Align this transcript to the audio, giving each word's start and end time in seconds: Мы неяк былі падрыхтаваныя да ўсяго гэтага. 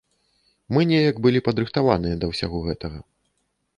Мы 0.77 0.85
неяк 0.93 1.19
былі 1.27 1.43
падрыхтаваныя 1.49 2.15
да 2.25 2.31
ўсяго 2.33 2.57
гэтага. 2.67 2.99